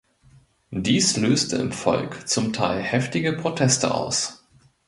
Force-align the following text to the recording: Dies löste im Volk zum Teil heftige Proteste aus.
Dies 0.71 1.15
löste 1.17 1.57
im 1.57 1.71
Volk 1.71 2.27
zum 2.27 2.53
Teil 2.53 2.81
heftige 2.81 3.33
Proteste 3.33 3.93
aus. 3.93 4.43